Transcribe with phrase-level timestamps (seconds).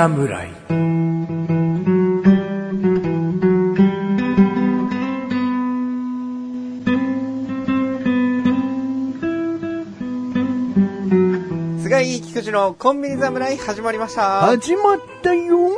[0.00, 0.48] 侍
[11.82, 14.40] 菅井菊池のコンビニ侍始まりました。
[14.40, 15.68] 始まったよ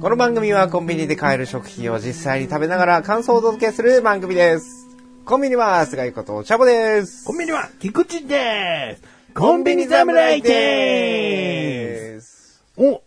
[0.00, 4.86] この番組はコンビニで買える食品を実際に食べながら感想をお届けする番組です。
[5.24, 7.24] コンビニは菅井ことチャボです。
[7.24, 12.26] コンビニは菊池ですコンビニ侍です
[12.56, 12.64] す。
[12.76, 13.02] お、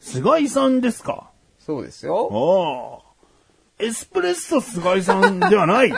[0.00, 1.30] 菅井さんですか？
[1.58, 2.16] そうですよ。
[2.30, 5.96] おーエスプレッソ菅井さんではない 違い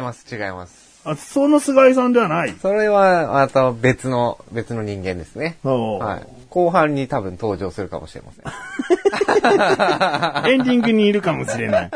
[0.00, 1.00] ます、違います。
[1.04, 5.56] あ、その菅井さんではないそれは、また別の、別の人間ですね。
[5.64, 6.26] おーはい。
[6.50, 8.44] 後半に多分登場するかもしれません。
[10.52, 11.90] エンディングにいるかもしれない。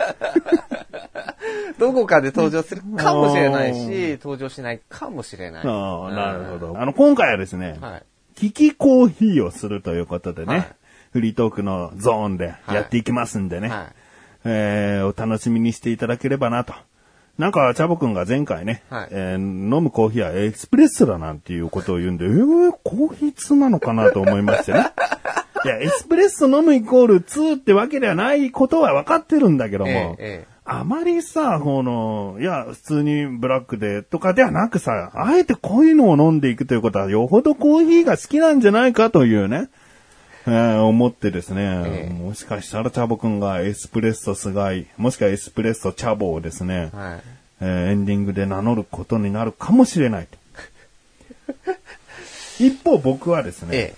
[1.85, 5.67] どこかで登場するかもしれないし、登場しないかもしれない。
[5.67, 6.79] ああ、なるほど。
[6.81, 8.03] あの、今回はですね、はい。
[8.35, 10.67] キキコーヒーをするということでね、はい
[11.13, 13.87] フリートークのゾーンでやっていきますんでね、はい。
[14.47, 16.75] えー、お楽しみにしていただければなと。
[17.39, 24.89] なんか、チャボくんが前回ね、はいえー飲むコーヒーはエスプレッソだなんていうことを言うんで、えー、コーヒー通なのかなと思いましてね。
[25.65, 39.69] いや、エスプレッソ飲むイコール通ってわけではないことは分かってるんだけども、ええええあまりさ、この、いや、普通にブラックでとかではなくさ、あえてこういうのを飲んでいくということは、よほどコーヒーが好きなんじゃないかというね、
[40.47, 47.23] えー思ってですね、ええもしかしたらチャボくんがエスプレッソ菅井、もしくはエスプレッソチャボをですね、はい。
[47.61, 50.39] えーエンディングで名乗ることになるかもしれないと。
[52.59, 53.95] 一方僕はですね、え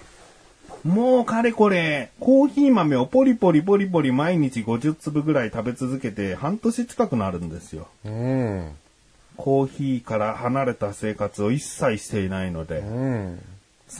[0.86, 7.88] もうかれこれ、コーヒー豆をポリポリポリポリ毎日50粒ぐらい食べ続けて半年近くなるんですよ。
[8.04, 8.08] え。
[8.08, 8.76] うん。
[9.36, 13.42] コーヒーから離れた生活を一切していないので、うん。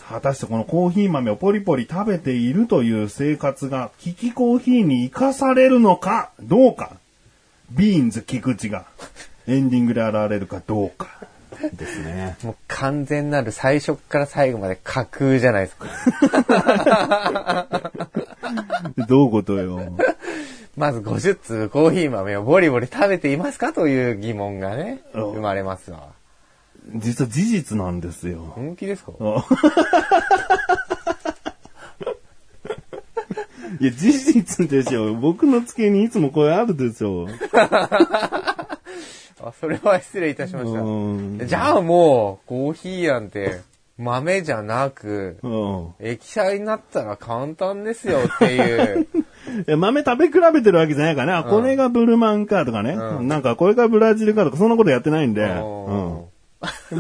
[0.09, 6.93] 果たしてこのコーヒー豆をポリポリ食べているという生活が、キキコーヒーに生かされるのか、どうか、
[7.73, 8.87] ビーンズ菊池が、
[9.49, 11.09] エンディングで現れるかどうか、
[11.75, 12.37] ですね。
[12.43, 15.89] もう完全なる最初から最後まで架空じゃないですか。
[19.09, 19.81] どういうことよ。
[20.77, 26.09] まず50粒コーヒー豆をボリボリ食べていますかという疑問がね、うん生まれますわ。
[26.95, 28.53] 実は事実なんですよ。
[28.55, 29.13] 本気ですか？
[29.21, 29.45] あ
[33.81, 35.15] いや、事実でしょ。
[35.15, 37.27] 僕の机にいつもこれあるでしょ。
[39.49, 41.47] あ、それは失礼いたしましうんた。
[41.47, 43.61] じゃあもう、コーヒーなんて
[43.99, 45.95] 豆じゃなく、うん。
[46.01, 49.07] 液体になったら簡単ですよっていう。
[49.67, 51.49] いや豆食べ比べてるわけじゃないからね。
[51.49, 52.93] あ、これがブルマンかとかね。
[52.93, 55.45] うんなんかこれがブラジルかとか、そんなことやってないんで。
[55.45, 56.25] うん。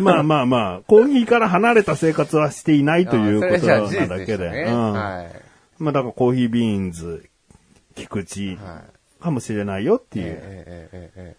[0.03, 4.67] まあまあまあ、コーヒーから離れた生活はしていないということなだけ で。
[4.67, 5.25] ま
[5.91, 7.29] あだからコーヒービーンズ、
[7.95, 8.83] 菊池は
[9.21, 9.23] い。
[9.23, 11.37] かもしれないよっていう。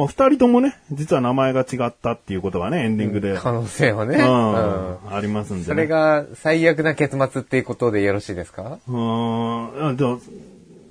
[0.00, 3.36] まあ二人ともね、実は名前が違ったっていうことがね、エンディングで。
[3.36, 4.16] 可能性はね。
[4.16, 5.14] ううんん。
[5.14, 5.64] ありますんでね。
[5.66, 8.78] それが最悪な結末っていうことでよろしいですか？
[8.88, 9.96] うーん。
[9.96, 10.18] でも、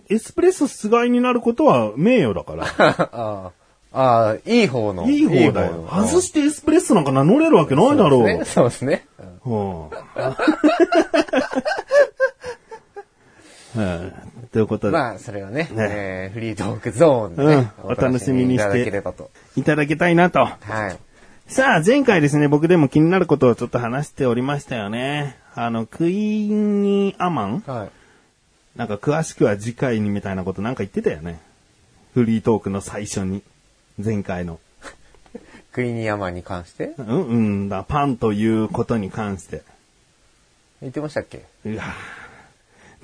[0.09, 2.65] エスプレッソ菅井になることは名誉だから。
[3.91, 4.35] ああ。
[4.45, 5.09] いい方の。
[5.09, 5.71] いい方だよ。
[5.91, 8.45] の外してエスプレッソなんか名乗れるわけないだろう。
[8.45, 9.07] そうですね。
[9.45, 9.85] うん
[13.75, 14.11] は
[14.45, 19.29] いということで、まあ、それはね、ねえーフリートークゾーンでね、うんお楽しみにしていただければと。
[19.55, 20.39] いただきたいなと。
[20.39, 20.55] は
[20.87, 20.97] い。
[21.47, 25.37] さあ、前回ですね、僕でも気になることをちょっと話しておりましたよね。
[25.55, 27.89] あの、クイーンニーアマンはい。
[28.77, 31.39] なんか詳しくは次回にみたいなことなんか言ってたよね。
[32.13, 33.43] フリートークの最初に。
[34.03, 34.59] 前回の。
[35.73, 36.93] クイニヤマンに関して？
[36.97, 37.35] うん、う
[37.65, 39.63] んだ、パンということに関して。
[40.81, 41.43] 言ってましたっけ？
[41.65, 41.83] うわ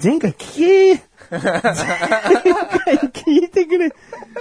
[0.01, 3.93] 前回聞け前回聞いてくれ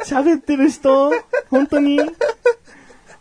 [0.04, 1.12] 喋ってる人
[1.50, 1.98] 本当に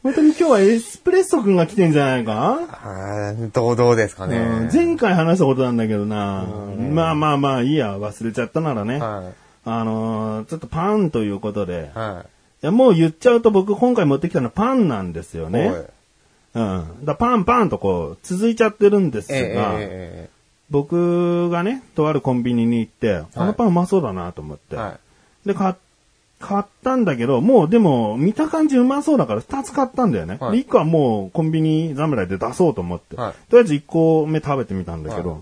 [0.01, 4.37] 本当に今日はエスプレッソくんが来てんじゃないか、ああ、どうどうですかね。
[4.37, 6.45] うん前回話したことなんだけどな。
[6.91, 8.99] まあまあまあいいや、忘れちゃったならね。
[8.99, 9.31] は
[9.63, 11.91] あのーちょっとパンということで。
[11.95, 11.97] い。
[11.97, 12.25] は
[12.61, 15.51] いやもう言っちゃうと僕今回持ってきたのはパンなんですよい。
[15.53, 15.73] ね。
[16.53, 17.05] うん。
[17.05, 20.29] だパンパンとこう続いちゃってるんですええが、え
[20.73, 24.75] 僕がね、とあるコンビニに行って、このパンうまそうだなと思って。
[24.75, 24.99] えは
[25.45, 25.75] で、買っ
[26.39, 30.37] 買ったんだけど、もうでも見た感じうまそうだから2つ買ったんだよね。
[30.41, 33.15] はいで1個はもうコンビニ侍で出そうと思って。
[33.15, 35.37] はいとりあえず1個目食べてみたんだけど、は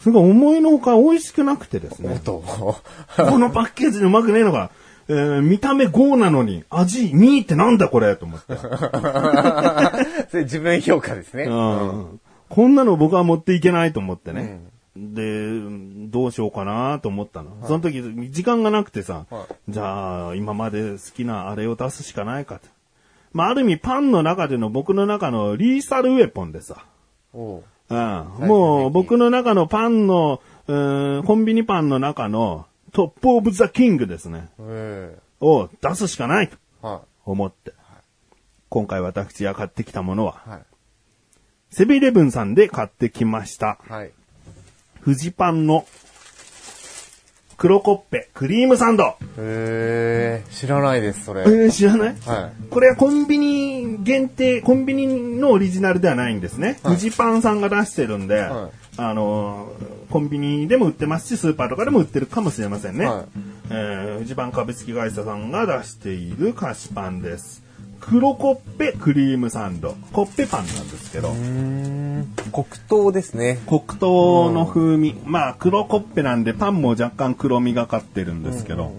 [0.00, 2.18] すごい思いのほか美味しくなくてですね。
[2.24, 2.42] と。
[2.42, 4.70] このパッケージでうまくねえのか。
[5.08, 8.56] えー見た目5なのに、味2ってなんだこれと思って。
[10.32, 11.44] それ自分評価ですね。
[11.44, 12.20] うん。
[12.48, 14.60] こんなの僕は持っていけないと思ってね。
[14.96, 15.50] で、
[16.08, 17.56] どうしようかなと思ったの。
[17.66, 22.68] その時、時間がなくてさ、はじゃあ、今まで好きなあれを出すしかないかと。
[23.32, 26.86] まあ、ある意味パンの中での僕の中のリーサルウェポンでさ。
[27.34, 27.98] おううん。
[28.48, 34.48] もう僕の中のパンの、うんコンビニパンの中の top of the king ですね。
[34.58, 36.56] えを出すしかないと
[37.24, 37.72] 思って。
[38.68, 40.50] 今回私が買ってきたものは、い。
[40.50, 40.60] はい。
[41.70, 43.78] セブンイレブンさんで買ってきました。
[43.88, 44.10] はい。
[45.00, 45.86] フジパンの
[47.56, 49.04] 黒コッペクリームサンド。
[49.04, 51.42] へえ知らないです、それ。
[51.42, 52.16] えー、知らない？
[52.26, 56.78] はこれはコンビニ限定、コンビニのオリジナルではないんですね。
[56.82, 63.06] はいフジパンさんが出してるんで、はいあのー、コンビニでも売ってますし、スーパーとかでも売ってるかもしれませんね。
[63.06, 63.24] はい
[63.70, 67.62] えー、フジパン株式会社さんが出している菓子パンです。
[68.00, 69.94] 黒コッペクリームサンド。
[70.12, 71.34] コッペパンなんですけど。
[72.52, 73.58] 黒糖ですね。
[73.66, 75.16] 黒糖の風味。
[75.24, 78.92] まあ、黒コッペなんでパンも若干黒みがかってるんですけど。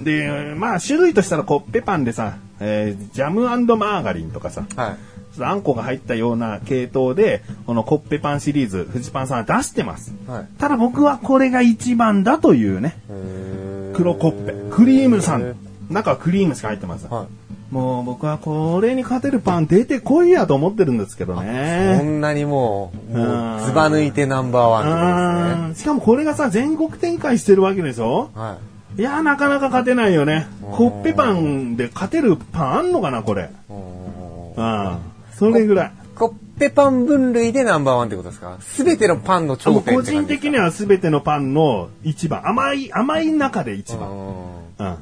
[0.00, 3.42] で、まあ、種類としたらコッペパンでさ、えージャム
[3.76, 4.96] マーガリンとかさ、はい。
[5.40, 10.14] あんこが入ったような系統で、このコッペパンシリーズ、フジパンさんは出してます。
[10.26, 10.48] はい。
[10.58, 15.56] ただ僕はこれが一番だというね、へ黒コッペ、クリームサン
[15.88, 15.94] ド。
[15.94, 17.10] 中はクリームしか入ってません。
[17.10, 17.26] はい。
[17.72, 22.02] もう僕はこれに勝てるパン出てこいやと思ってるんですけどこね。
[22.02, 28.30] んなにもう、もうずば抜いてナンバーワンってことうんしかもこれがさ、全国展開してるわけでしょ？
[28.34, 28.58] は
[28.98, 29.00] い。
[29.00, 30.46] いや、なかなか勝てないよね。
[30.70, 33.48] コッペパンで勝てるパンあんのかな、これ。
[33.70, 34.98] うん。
[35.34, 35.92] それぐらい。
[36.14, 38.58] コッペパン分類でナンバーワンってことですか？
[38.60, 40.26] すべてのパンの頂点って感じですか？
[40.26, 42.46] 人的には全てのパンの一番。
[42.46, 44.10] 甘い、甘い中で一番。
[44.10, 44.96] うんうん。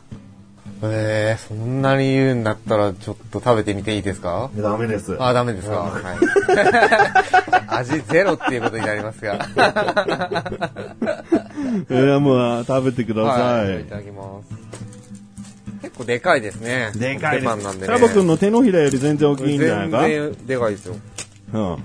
[0.82, 4.50] えー、そんなに言うんだったらちょっと食べてみていいですか？
[4.56, 5.16] ダメです。
[5.20, 5.98] あ、ダメですか、は
[7.68, 9.34] い、 味ゼロっていうことになりますが。
[11.90, 13.78] いや、もう食べてくださはい。
[13.78, 13.84] いい。
[13.84, 14.48] ただきます。
[15.82, 16.92] 結構でかいですね。
[16.94, 17.46] でかいです。
[17.46, 17.86] なんでね。
[17.86, 20.00] シャボ君の手のひらより全然大きいんじゃないか？
[20.02, 20.96] 全然でかいですよ。
[21.52, 21.76] うん。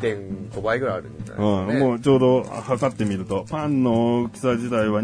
[0.00, 1.78] 1.5倍ぐらいあるんじゃないですか、うん、ね。
[1.80, 5.00] もうちょうど測ってみると、パンの大きさ自体は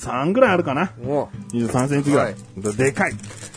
[0.00, 0.92] 23ぐらいあるかな。
[1.02, 2.34] も23センチぐらい。
[2.76, 3.12] でかい。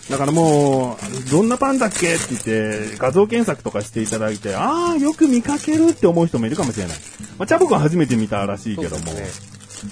[0.09, 0.97] だからも
[1.27, 6.97] う、どんなパンだっけって言って、画像検索とかしていただいて、ああ、よく見かけるって思う人もいるかもしれない。
[7.37, 9.05] まあ、チャボくんは初めて見たらしう、いけども。
[9.13, 9.25] ね。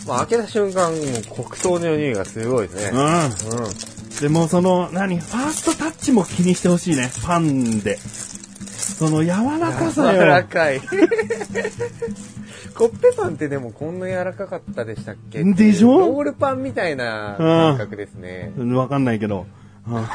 [0.06, 2.98] まあ、開けた瞬間、もう黒糖の匂いがすごいですね。
[2.98, 3.64] うん。
[3.64, 3.72] うん。
[4.20, 7.10] でもその、何、ファーストタッチも気にしてほしいね。
[7.24, 7.98] パンで。
[9.02, 10.46] その柔らかさ柔らよ。
[10.48, 10.80] かい。
[10.80, 10.86] コ
[12.86, 15.98] ッペパンってでもこんな柔らかかったでしたっけでしょ？
[15.98, 18.52] ロールパンみたいな感覚ですね。
[18.76, 19.48] わかんないけど。
[19.88, 20.04] うん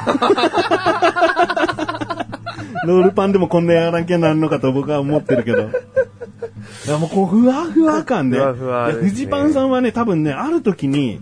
[2.86, 5.62] ロールパンでもこんな柔らかになるのかと僕は思ってるけど。
[5.62, 5.66] い
[6.88, 8.38] やもうこうふわふわ感で。
[8.38, 11.20] ふわふわねいやフジパンさんはね、多分ね、ある時に、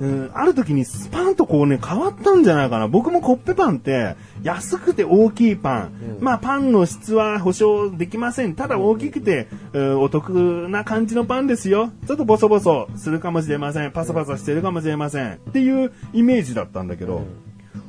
[0.00, 2.88] うん、ある時にスパンとこうね、変わったんじゃないかな。
[2.88, 6.18] 僕もコッペパンって、安くて大きいパン。
[6.20, 8.54] まあパンの質は保証できません。
[8.54, 11.90] ただ大きくて、うんお得な感じのパンですよ。
[12.06, 13.90] ちょっとボソボソするかもしれません。
[13.90, 15.34] パサパサしてるかもしれません。
[15.34, 17.22] っていうイメージだったんだけど、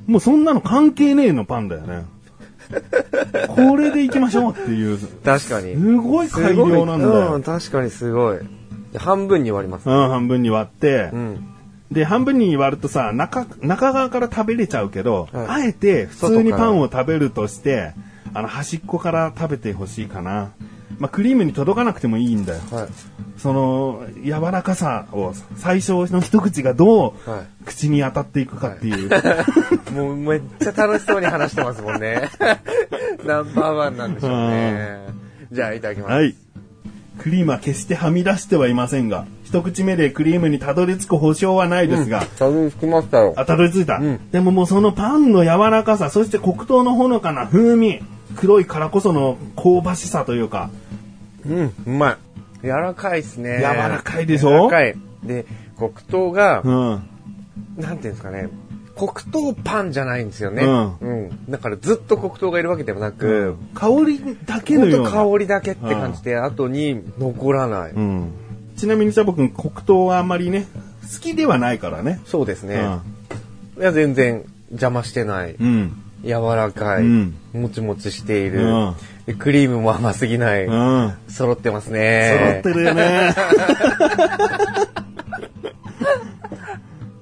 [0.07, 2.05] もうそんなの関係ねえのパンだよね。
[3.47, 4.97] これでいきましょうっていう。
[5.23, 5.75] 確かに。
[5.75, 7.43] すごい改良なんだようん、。
[7.43, 8.39] 確かにすごい。
[8.91, 9.89] で半分に割ります。
[9.89, 11.45] うん、半分に割ってう、ん。
[11.91, 17.93] で、半分に割るとさ、中、中側から食べれちゃうけど、はいあえて普通にパンを食べるとして、
[18.33, 20.51] あの、端っこから食べてほしいかな。
[20.99, 22.61] まあ、クリームに届かなくてもいいんだよ。
[22.71, 22.89] はい。
[23.37, 29.09] その、柔らかさを、最初の一口がどう、はい口に当たっていくかっていう。
[29.93, 32.29] もうめっちゃ楽しそうに話してますもんね。
[33.25, 34.97] ナンバーワンなんでしょうね。
[35.51, 36.11] じゃあいただきます。
[36.11, 36.35] はい。
[37.19, 43.33] クリームは決してはみ出してはいませんが、一口目でクリームにたどり着く保証はないですが、たどり着きましたよ。
[43.35, 48.03] あ、たどり着いた、んでももうそのパンの柔らかさ、そして黒糖のほのかな風味、
[48.35, 50.69] 黒いからこその香ばしさというか、
[51.47, 52.17] うん、うまい。
[52.61, 53.57] 柔らかいですね。
[53.57, 54.49] 柔らかいでしょ？
[54.49, 54.95] 柔らかい。
[55.23, 55.45] で、
[55.77, 57.03] 黒糖が、うん。
[57.77, 58.49] なんていうんですかね。
[58.95, 60.63] 黒糖パンじゃないんですよね。
[60.63, 61.51] うんうん。
[61.51, 65.09] だからずっと黒糖がいるわけでもなく、香りだけのような。
[65.09, 67.91] 香りだけって感じで、後に残らない。
[67.91, 68.31] うん。
[68.79, 70.65] ちなみにシャボ君、黒糖はあんまりね、
[71.13, 72.21] 好きではないからね。
[72.25, 72.81] そうですね。
[73.77, 75.55] いや、全然邪魔してない。
[75.59, 75.67] うん。
[75.67, 75.91] うん。
[76.23, 77.03] 柔らかい。
[77.03, 78.63] うんもちもちしている。
[78.63, 78.95] うん
[79.25, 80.63] でクリームも甘すぎない。
[80.65, 81.13] うん。
[81.27, 82.59] 揃ってます揃ね。
[82.59, 83.33] ってるよね。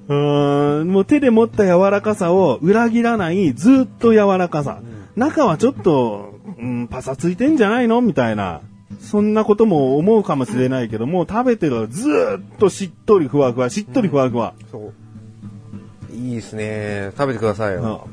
[0.08, 4.78] うーん、もう手で持った柔らかさを裏切らないずっと柔らかさ。
[5.16, 8.60] 中はちょっとうん、パサついてんじゃないのみたいな。
[9.00, 14.54] そんなことも思うかもしれないけども、食べてるとずーっとしっとりふわふわ、しっとりふわふわ。
[14.70, 16.14] そう。
[16.14, 17.12] いいですね。
[17.16, 18.08] 食べてくださいうんよ。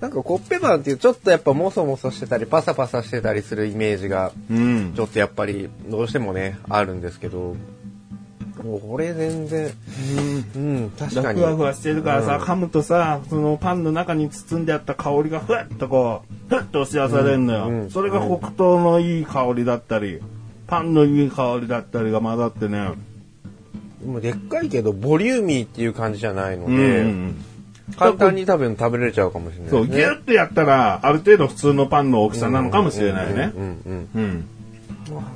[0.00, 7.56] なんかコッペパンっていうちょっとやっぱモソモソしてたりパサパサしてたりするイメージがうんちょっとやっぱりどうしてもねあるんですけど
[8.62, 9.70] もうこれ全然
[10.56, 10.90] うん。
[10.98, 11.40] 確かに。
[11.40, 12.42] ふわふわしてるからさ、うん。
[12.42, 17.80] 噛むとさ、そのパンの中に包んであった香りがふわっとこう、ふっと押し出されるのよ、うん。
[17.82, 20.20] うんそれが黒糖のいい香りだったり、
[20.66, 22.90] パンのいい香りだったりが混ざってね。
[24.04, 27.44] もうでっかいけどボリューミーっていう感じじゃないのうんで、うん。
[27.96, 33.52] 簡単に多分食べれちゃうかもしれないそう、ギュッてやったら、ある程度普通のパンの大きさなのかもしれないね。
[33.54, 33.58] う。
[33.58, 34.22] んうんうん。
[34.22, 34.48] うん。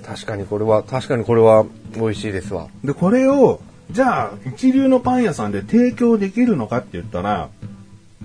[0.04, 1.64] 確かにこれは確かにこれは
[1.94, 3.60] 美味しいですわで、これを、
[3.90, 7.48] じゃあ、一流のパン屋さんで提供できるのかって言ったら、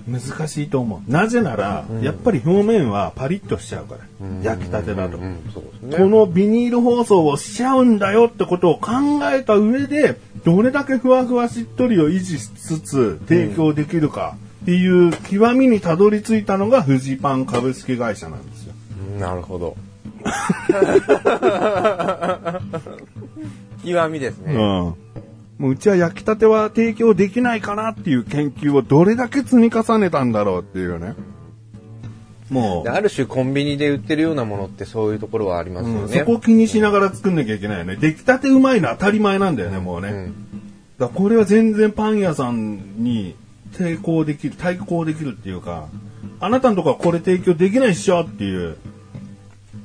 [0.08, 1.10] 難しいと思う。
[1.10, 4.00] なぜなら、やっぱり表面はパリッとしちゃうから。
[4.42, 5.18] 焼きたてだと。
[5.18, 5.34] うん
[5.82, 8.92] ねこのビニール包装をしちゃうんだよってことを考
[9.32, 18.72] えた上で、どれだけふわふわしっとりを維持しつつ提供できるかっていう極みにたどり着いたのがフジパン株式会社なんですよ。
[19.12, 19.76] うんなるほど
[23.84, 24.58] 極みですね、うん。
[24.58, 24.96] も
[25.60, 31.14] ううちは焼きたては提供できないかなっていう研究をどれだけ積み重ねたんだろうっていうね。
[32.50, 36.02] もである種コンビニで売ってるようなものってそういうところはありますう、よね。
[36.02, 37.96] うんそこを気にしながら作んなきゃいけないよね。
[37.96, 40.08] 出来たてうまいの当たり前なんだよね、もうね。
[40.08, 40.34] うん
[40.98, 43.36] だからこれは全然パン屋さんに
[43.72, 45.88] 抵抗できる、対抗できるっていうか、
[46.40, 48.76] あなたのとこはこれ提供できないっしょっていう、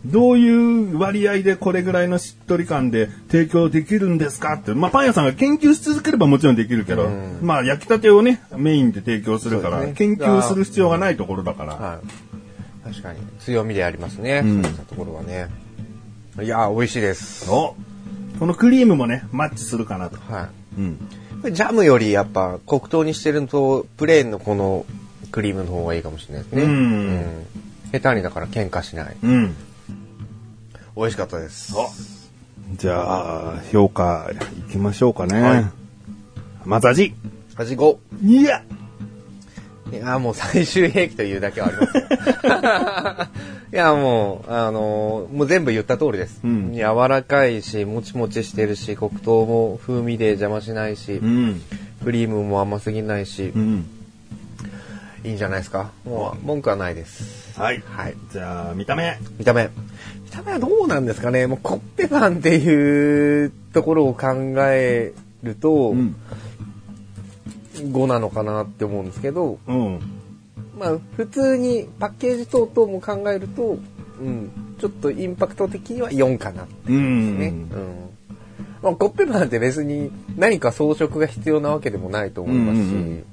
[0.05, 4.55] どういう割合でこれぐらいのしっとり感で提供できるんですか？
[4.55, 11.75] って、まあパン屋さんが研究し続ければもちろんできるけど、うんまあ焼きたてをね、メインで提供するから、ね研究する必要がないところだから。
[11.75, 12.89] はい。
[12.89, 14.41] 確かに強みでありますね。
[14.43, 15.47] うんそういったところはね。
[16.41, 17.49] いやー、美味しいです。
[17.49, 17.75] お
[18.39, 20.17] このクリームもね、マッチするかなと。
[20.17, 20.81] はい。
[20.81, 21.53] うん。
[21.53, 24.85] ジャムよりやっぱ黒糖にしてるのとプレーンのこの
[25.31, 26.63] クリームの方がいいかもしれないですね。
[26.63, 27.45] うん
[27.91, 29.15] 下手にだから喧嘩しない。
[29.23, 29.55] うん。
[30.95, 31.73] 美味しかったです。
[32.77, 33.03] じゃ
[33.55, 34.29] あ、評価
[34.67, 35.41] いきましょうかね。
[35.41, 35.65] はい
[36.65, 37.13] まず味。
[37.57, 37.97] 味5。
[38.23, 38.63] いや
[39.91, 42.03] いや、もう最終兵器というだけはありますよ。
[43.73, 46.39] いや、もう、あのーもう全部言った通りです。
[46.43, 51.61] うん柔らかいし、もちもちしてるし、黒糖も風味で邪魔しないし、うん。
[52.03, 53.85] クリームも甘すぎないしう、ん。
[55.25, 55.91] いいんじゃないですか？
[56.05, 57.59] もう文句はないです。
[57.59, 57.83] はい。
[57.85, 58.15] はい。
[58.31, 59.19] じゃあ、見た目。
[59.37, 59.69] 見た目。
[60.33, 61.45] 見た目はどうなんですかね。
[61.45, 65.13] もうコッペパンっていうところを考え
[65.43, 66.15] ると、うん。
[67.75, 69.99] 5なのかなって思うんですけど、うん。
[70.79, 73.77] まあ普通にパッケージ等々も考えると、
[74.19, 77.39] うん、ちょっとインパクト的には4かなってうん。
[77.39, 77.47] ね。
[77.47, 78.09] うん。
[78.81, 83.23] まあコッペパンって別に何か装飾が必要なわけでもないと思いますし、うん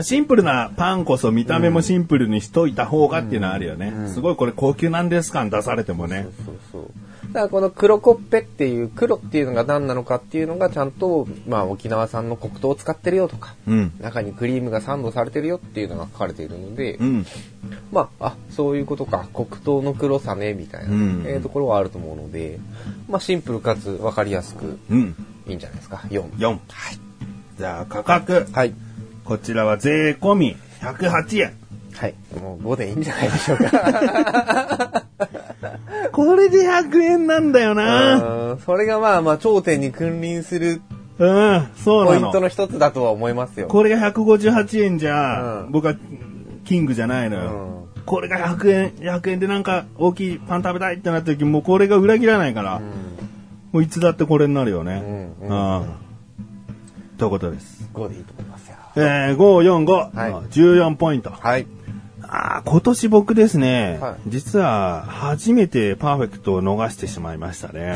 [0.00, 3.88] シンプルなパンこそ見た目もシンプルにしといた方がっていうのはあるよね。
[3.88, 6.26] うんすごいこれ高級なんです感出されてもね。
[6.44, 6.90] そうそう。
[7.32, 13.92] だからこの黒コッペっていう黒っていうのが何なのかっていうのがちゃんと、まあ沖縄産の黒糖を使ってるよとか、うん。
[14.00, 17.26] 中にクリームがサンドされてるよっていうのが書かれているので、うん。
[17.90, 22.58] まあ、あ、そういうことか、黒糖の黒さね、みたいな、うんえーところはあると思うので、
[23.08, 25.14] まあシンプルかつ分かりやすくうん。
[25.46, 26.02] いいんじゃないですか。
[26.10, 26.32] 4。
[26.32, 26.48] 4。
[26.48, 26.58] はい。
[27.58, 28.46] じゃあ、価格。
[28.52, 28.74] はい。
[29.24, 31.52] こちらは税込み108円。
[31.94, 32.14] はい。
[32.40, 35.04] もう5でいいんじゃないでしょうか。
[36.12, 38.16] これで100円なんだよな。
[38.16, 40.82] うんそれがまあまあ頂点に君臨する
[41.18, 42.06] うん、そう。
[42.06, 43.68] ポイントの一つだとは思いますよ。
[43.68, 45.94] これが158円じゃ、うん僕は
[46.64, 47.50] キングじゃないのよ。
[47.50, 52.80] うんこれが100円、100円でなんか大きいパン食べたいってなった時、もうこれが裏切らないから、
[53.70, 55.34] もういつだってこれになるよね。
[55.40, 55.86] うんうんうん
[57.18, 57.88] ということです。
[57.94, 58.61] 5でいいと思いますよ。
[58.96, 61.30] えー、545、はい14ポイント。
[61.30, 61.66] はい。
[62.34, 67.94] あー今年僕ですね、はい実は初めてパーフェクトを逃してしまいましたね。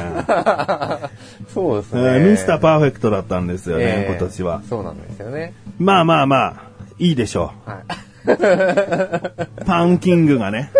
[1.54, 2.08] そうですえね。
[2.26, 4.62] ーミスターパーフェクトだったんですよね、えー今年は。
[4.68, 5.54] そうなんですよね。
[5.78, 6.54] まあまあまあ、
[6.98, 8.32] いいでしょはい。
[8.32, 9.64] う。
[9.64, 10.70] パンキングがね。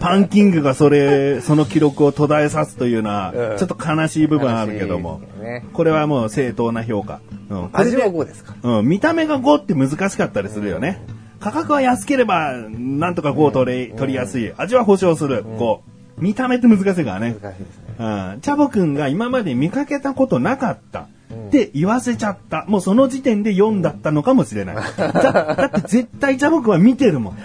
[0.00, 5.64] パンキングがそれ、その記録を途絶えさすというのは、うんちょっと悲しい部分あるけどもね。
[5.72, 7.20] これはもう正当な評価。
[7.48, 11.00] うん、味は5ですかうん、見た目が5って難しかったりするよね。
[11.40, 14.52] 価格は安ければ、なんとか5を取り、取りやすい。
[14.56, 15.78] 味は保証する、5。
[16.18, 17.36] 見た目って難しいからね。
[17.40, 17.84] 難しいですね。
[17.98, 18.02] う
[18.36, 18.40] ん。
[18.40, 21.08] チャボくんが今まで見かけたことなかった。
[21.46, 22.64] って言わせちゃった。
[22.68, 24.76] もうその時点で4だったのかもしれない。
[24.96, 27.36] だだって絶対チャボくんは見てるもん。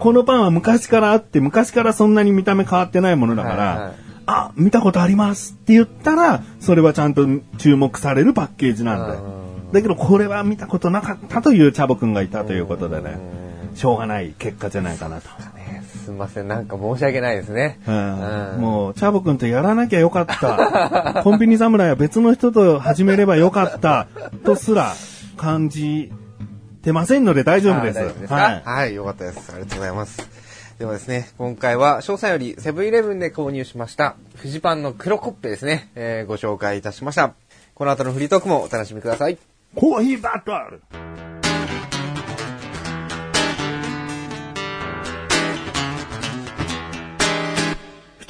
[0.00, 3.92] このパンは昔からあって、昔からそんなに見た目変わってないものだから、はいはい
[4.26, 7.26] あ、見たことありますって言ったら、それはちゃんと
[7.58, 9.22] 注目されるパッケージなんだよ。
[9.72, 13.18] だけどこれは見たことなかったというチャボくんがいたということでね、
[13.74, 15.28] しょうがない結果じゃないかなと。
[16.10, 17.80] ねすいません、なんか申し訳ないですね。
[17.86, 21.20] うんうんもう、チャボくんとやらなきゃよかった。
[21.24, 24.06] コンビニ侍は別の人と始めればよかった。
[24.44, 24.92] とすら
[25.36, 26.12] 感じ
[26.82, 27.98] てませんので大丈夫です。
[27.98, 28.34] ですか？
[28.34, 29.52] ははいい、よかったです。
[29.52, 30.28] ありがとうございます。
[30.78, 37.34] ではですね、今回は詳細よりセブンイレブンで購入しました、フジパンの黒コッペですね、えーご紹介いたしました。
[37.74, 39.36] この後のフリートークもお楽しみください。
[39.74, 40.80] コーヒーバトル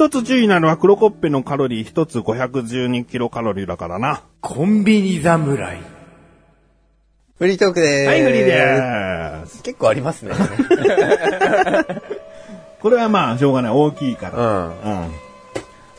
[0.01, 4.23] 一つ注意なのは黒コッペのカロリー一つ512キロカロリーだからな。
[4.41, 5.79] コンビニ侍。
[7.39, 8.09] フリートークでーす。
[8.09, 9.63] はい、無理です。
[9.63, 10.33] 結構ありますね。
[12.81, 13.73] これはまあ、しょうがない。
[13.73, 14.43] 大きいかうら。
[14.43, 14.69] ん。
[14.69, 14.75] うん。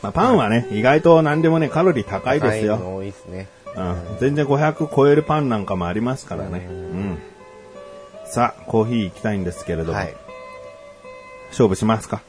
[0.02, 2.78] まあ、パンはね、意外と何でもね、カロリー高いですよ。
[2.78, 3.46] 高いの多いですね。
[3.76, 4.16] うん。
[4.18, 6.66] 全然500超えるパンなんかもありますからね。
[6.68, 7.18] うん。
[8.26, 9.98] さあ、コーヒー行きたいんですけれども。
[9.98, 10.14] はい。
[11.50, 12.20] 勝負しますか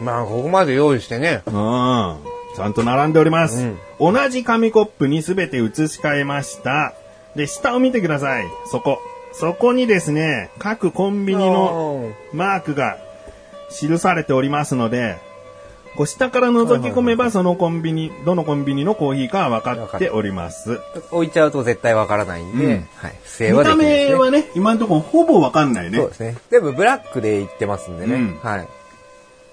[0.00, 1.42] まあ、ここまで用意してね。
[1.46, 1.52] うん。
[2.56, 3.68] ちゃんと並んでおります。
[4.00, 6.94] 同じ紙コップにすべて移し替えました。
[7.36, 8.46] で、下を見てください。
[8.70, 8.98] そこ。
[9.32, 12.98] そこにですね、各コンビニのマークが
[13.70, 15.18] 記されておりますので、
[15.96, 20.80] こう下から覗き込めばそのコンビニ、どのコンビニのコーヒーかは分かっております。
[21.10, 23.14] 置いちゃうと絶対わからないんで、うんはい。
[23.22, 24.14] 不正はで見たきないです、ね。
[24.14, 26.08] 目はね、今のところほぼ分かんないねそう。
[26.08, 26.36] ですね。
[26.50, 28.14] 全部ブラックで言ってますんでね。
[28.14, 28.68] うんはい。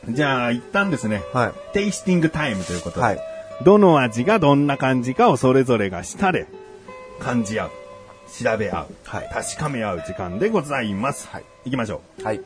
[0.10, 1.52] じゃあ、一旦ですね、はい。
[1.74, 3.20] テイスティングタイムということで、はい。
[3.64, 6.46] どの味がどんな感じかをそれぞれが舌で
[7.20, 7.72] 感じ合う、
[8.44, 11.28] 調べ合う、はい確かめ合う時間でございます。
[11.32, 11.44] はい。
[11.66, 12.42] 行きましょはい。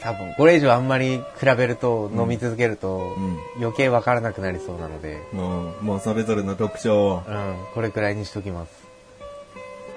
[0.00, 5.36] 多分、これ以上あんまり比べると、飲み続けると、うん余計わからなくなりそうなので、う。
[5.36, 7.22] もう、もうそれぞれの特徴を。
[7.26, 8.70] うん、これくらいにしときます。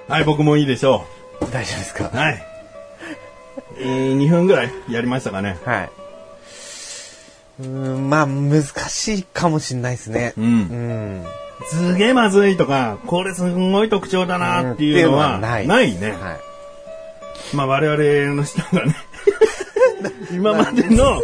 [0.08, 1.04] はい、僕もいいでしょ
[1.42, 2.10] 大丈夫ですか？
[2.14, 2.16] う。
[2.18, 2.46] はい。
[3.78, 5.58] えー、2分ぐらいやりましたかね。
[5.66, 5.90] はい。
[7.62, 10.34] うーん、まあ、難しいかもしんないですね。
[10.38, 10.42] う。
[10.42, 11.26] うんん。
[11.68, 16.12] すげえまずいとか、これすんごい特徴だなっていうのは、ないないね。
[16.12, 17.56] はい。
[17.56, 18.96] まあ我々の舌がね、
[20.32, 21.22] 今までの、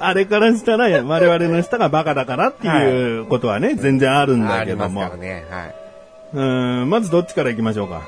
[0.00, 5.00] あれからしたら我々の舌がバカだからっていうことはね、全然あるんありますだけども。
[5.00, 5.46] からね。
[5.50, 5.74] はい。
[6.34, 8.02] うーん、まずどっちから行きましょうか。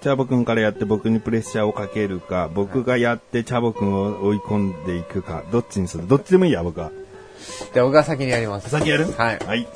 [0.00, 6.06] チャボくんからやって僕にプレッシャーをかけるか、僕がやってチャボくんを追い込んでいくか、どっちにする？
[6.06, 6.90] どっちでもいいや、僕は。
[7.72, 8.70] じゃあ、僕が先にやります。
[8.70, 9.04] 先やる？
[9.12, 9.66] はいはい。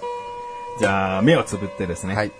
[0.79, 2.15] じゃあ、目をつぶってですね。
[2.15, 2.33] はい。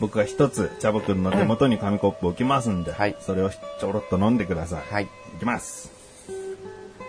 [0.00, 4.82] 僕が一つ、チャボくんの手元に紙コップを置きますんで、はいそれをちょろっと飲んでください。
[4.92, 5.04] はい。
[5.04, 5.92] いきます。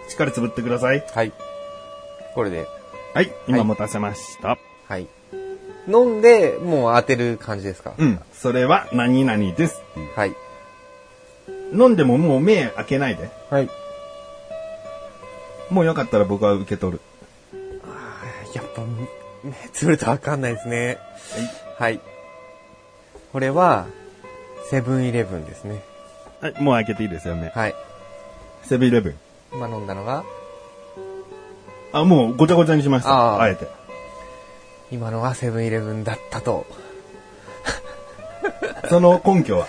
[0.10, 1.04] しっかりつぶってください。
[1.14, 1.32] はい。
[2.36, 2.68] これで、
[3.14, 4.58] はい、今持たせました。
[4.88, 5.08] はい。
[5.88, 7.94] 飲んで、もう当てる感じですか？
[7.98, 10.16] うん、それは何々ですっていう。
[10.16, 10.36] はい。
[11.74, 13.30] 飲んでももう目開けないで。
[13.50, 13.70] はい。
[15.70, 17.02] もうよかったら僕は受け取る。
[18.54, 18.82] やっぱ、
[19.44, 21.00] 目つぶるとわかんないですね。
[21.80, 22.00] はい。
[23.32, 23.88] これは、
[24.70, 25.82] セブンイレブンですね。
[26.40, 27.52] はい、もう開けていいですよね。
[27.56, 27.76] はい。
[28.64, 29.16] セブンイレブン。
[29.52, 30.24] 今飲んだのが、
[31.92, 33.36] あ、もうごちゃごちゃにしました。
[33.36, 33.68] あーあえて。
[34.94, 36.68] 今のはセブンイレブンだったと。
[38.90, 39.66] その根拠は？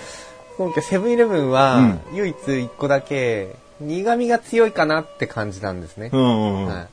[0.59, 6.17] 今回セブンイレブンは、唯一一個だけ、苦味が強いかなって感じなんですねう。
[6.17, 6.67] んうんうん。
[6.67, 6.87] は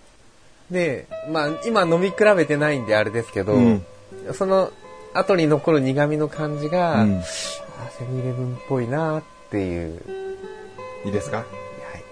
[0.72, 0.74] い。
[0.74, 3.86] で、まあ、今飲み比べてないんであれですけど、うん
[4.34, 4.72] その
[5.14, 7.24] 後に残る苦味の感じが、うんあ
[7.98, 10.02] セブンイレブンっぽいなっていう。
[11.06, 11.38] いいですか？
[11.38, 11.46] はい。
[11.46, 12.04] はい。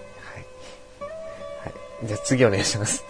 [1.64, 2.06] はい。
[2.06, 3.04] じゃあ次お願いします。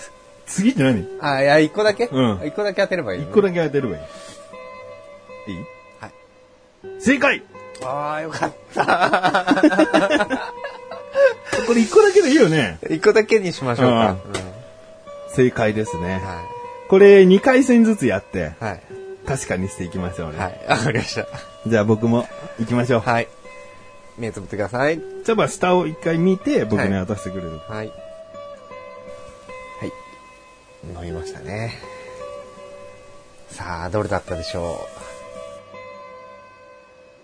[0.51, 1.07] 次って何？
[1.21, 2.07] あ、いや、一個だけ？
[2.07, 4.01] うん一個だけ当てればいい、一個だけ当てればい
[5.49, 5.53] い。
[5.53, 5.59] いい？
[6.01, 6.13] はい。
[7.01, 7.43] 正解
[7.85, 8.83] ああ、よかった。
[11.67, 12.79] これ一個だけでいいよね。
[12.91, 14.17] 一個だけにしましょうか。
[15.35, 16.21] 正解ですね。
[16.23, 16.43] うんは
[16.89, 18.65] これ2回戦ずつやって、い。
[18.65, 18.81] はい。
[19.25, 20.39] 確かにしていきましょうね。
[20.39, 20.61] はい。
[20.69, 21.27] わかりました。
[21.67, 22.27] じゃあ僕も
[22.59, 23.01] 行きましょう。
[23.01, 23.29] はい。
[24.19, 24.99] 目つぶってください。
[24.99, 27.61] じゃあまあ下を一回見て僕に渡してくれる。
[27.69, 27.93] はい。
[30.85, 31.07] はい。
[31.07, 31.75] 飲みましたね。
[33.49, 34.87] さあ、どれだったでしょ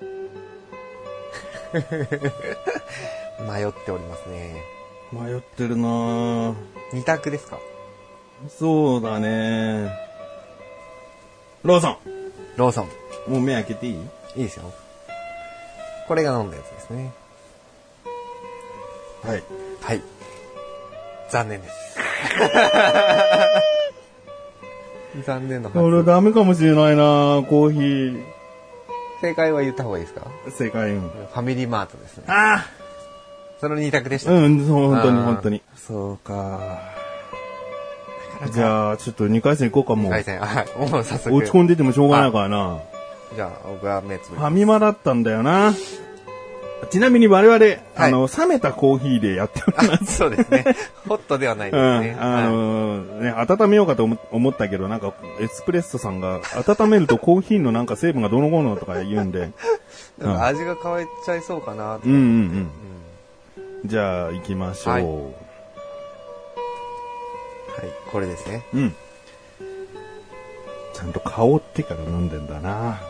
[0.02, 1.76] う？
[3.50, 4.62] 迷っておりますね。
[5.12, 6.54] 迷ってるなぁ
[6.92, 7.58] 二択ですか？
[8.58, 9.90] そうだね
[11.62, 11.96] ローソン。
[12.56, 12.88] ローソン。
[13.28, 13.94] もう目開けていい？
[14.36, 14.72] いいですよ。
[16.08, 17.12] これが飲んだやつですね。
[19.24, 19.42] はい。
[19.82, 20.02] はい。
[21.30, 21.74] 残念です。
[25.24, 28.22] 残念の俺発ダメかもしれないなコーヒー。
[29.22, 30.26] 正解は言った方がいいですか？
[30.50, 30.90] 正解。
[30.90, 31.00] うん。
[31.00, 32.24] ファミリーマートですね。
[32.28, 32.66] あ
[33.60, 34.30] その二択でした。
[34.30, 35.62] あうん、そう、本当に本当に。
[35.74, 36.60] そうか。
[38.52, 40.12] じゃあ、ちょっと2回戦行こうか、もう。
[40.12, 40.66] 回戦、はい。
[40.90, 41.34] もう早速。
[41.34, 42.78] 落ち込んでてもしょうがないからな。
[43.34, 45.72] じゃあ、僕は目つぶりファミマだったんだよな。
[46.90, 50.02] ちなみに我々、あの、冷めたコーヒーでやっております。
[50.02, 50.64] あそうですね。
[51.08, 52.16] ホットではないでうん、すね。
[52.20, 59.50] あはいのね、温めようかと思思ったけど、なんか、エスプレッソさんが、温めるとコーヒーのなんか成分がどのこうのとか言うんで、
[60.18, 62.18] なんか味が変わっちゃいそうかなうんうん
[63.82, 63.88] うん。
[63.88, 64.94] じゃあ、行きましょう。
[64.94, 65.12] はいはい、
[68.10, 68.62] これですね。
[68.74, 68.94] うん。
[70.94, 73.00] ちゃんと香ってから飲んでんだな。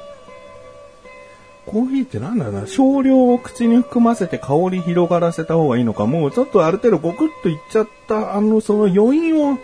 [1.66, 9.58] コーヒーってなんだろうな、少量を口に含ませて香り広がらせた方がいいのか、もうちょっとある程度ゴクッといっちゃった、あの、その余韻を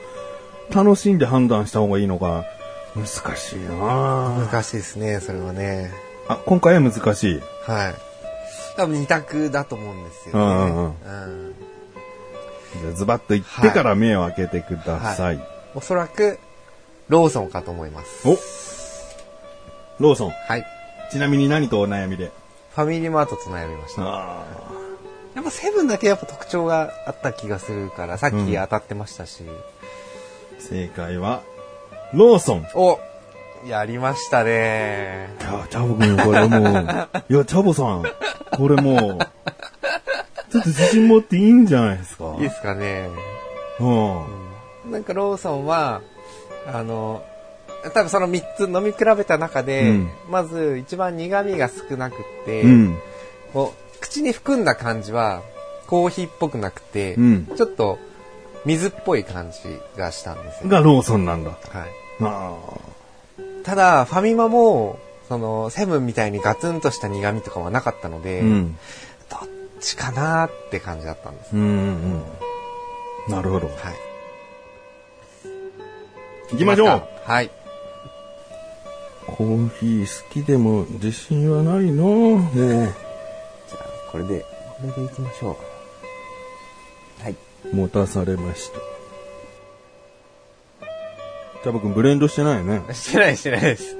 [0.74, 2.44] 楽しんで判断した方がいいのか、
[2.94, 5.90] 難しいな難しいですね、それはね。
[6.28, 7.40] あ、今回は難しい。
[7.62, 7.94] はい。
[8.76, 10.40] 多分二択だと思うんですよね。
[10.40, 11.54] うんうんうんうん
[12.80, 15.40] じゃあズバッと言ってから目を開けてください。
[15.74, 16.38] おそらく、
[17.08, 18.26] ローソンかと思います。
[18.26, 18.38] お
[20.02, 20.30] ローソン。
[20.30, 20.64] はい。
[21.12, 22.32] ちなみに何とお悩みで？
[22.74, 24.02] ファミリーマートと悩みました。
[24.02, 24.44] あ
[25.34, 29.44] やっぱセブンだけやっぱ特徴があった気がするから、さっき当たってましたし。
[30.58, 31.42] 正解は、
[32.14, 32.66] ローソン。
[32.74, 32.98] お
[33.66, 35.28] やりましたね。
[35.40, 38.04] いや、チャボくん、これもう、 いや、チャボさん、
[38.56, 38.98] これもう、
[40.50, 42.34] ちょっと自信持っていいんじゃないですか？
[42.36, 43.08] いいですかね。
[43.80, 43.84] う
[44.88, 44.90] ん。
[44.90, 46.00] なんかローソンは、
[46.72, 47.22] あの、
[47.90, 52.98] 多分その3つ飲み比べた中で、うんまず一番苦味が少なくって、うん。
[53.52, 55.42] こう口に含んだ感じは
[55.86, 57.98] コーヒーっぽくなくて、うんちょっと
[58.64, 59.58] 水っぽい感じ
[59.96, 60.70] がしたんですよ。
[60.70, 61.50] がローソンなんだ。
[61.50, 61.58] はい、
[62.20, 62.56] あ
[63.64, 68.20] ただ、ファミマも、その、セブンみたいにガツンとした苦味とかはなかったのあ。
[68.20, 68.78] で、うん。
[69.30, 69.40] どっ
[69.80, 71.56] ちかなって感じだったんです。
[71.56, 72.22] うんうん。
[73.28, 73.66] なるほど。
[73.66, 73.76] はい。
[76.52, 77.02] 行きましょう。
[77.24, 77.50] はい。
[79.36, 82.40] コーヒー好きでも自信はないなもう。
[82.54, 84.44] じゃあ、これで、
[84.80, 85.56] これでいきましょ
[87.20, 87.22] う。
[87.22, 87.36] はい。
[87.72, 88.92] 持たされました。
[91.62, 92.82] チャボくんブレンドしてないよね。
[92.92, 93.96] してないしてないです。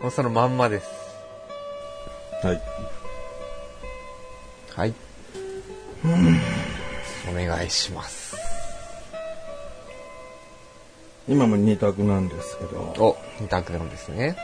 [0.00, 0.88] もうそのまんまです。
[2.42, 2.62] はい。
[4.74, 4.94] はい。
[7.30, 8.34] お願いします。
[11.28, 12.80] 今も2択なんですけど。
[12.98, 14.36] お、二択なんですね。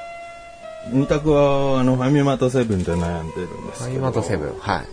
[0.86, 3.90] 2択は、あの、ファミマとセブンで悩んでるんですけど。
[3.90, 4.54] ファミマとセブン。
[4.58, 4.86] はい。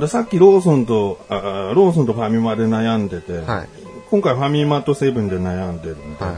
[0.00, 3.68] でさっきローソンと、ああローソンとファミマで悩んでて、はい。
[4.10, 6.34] 今回ファミマとセブンで悩んでるんで、はい。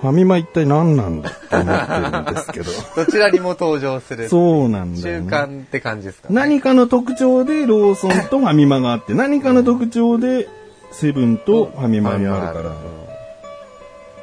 [0.00, 2.70] ファミマ一体何なんだって思ってるんですけど。
[3.04, 4.28] どちらにも登場する。
[4.28, 5.30] そうなんだよ、中ね。
[5.30, 10.48] 間って感じですか、ね、何かの特徴でローソンとファミマがあって、何かの特徴で
[10.92, 12.70] セブンとファミマにあるから。